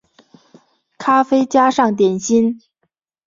[0.97, 2.59] 咖啡加上点心